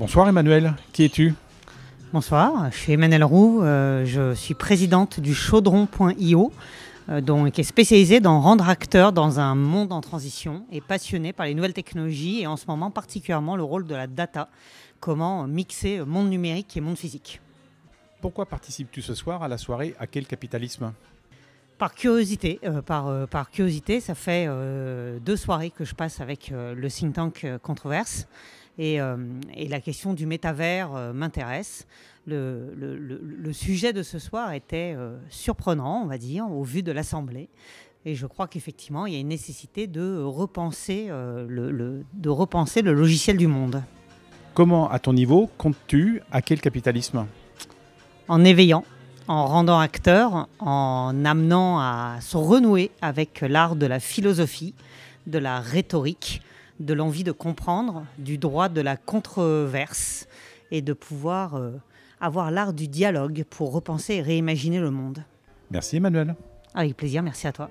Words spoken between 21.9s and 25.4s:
curiosité, euh, par, par, curiosité, ça fait deux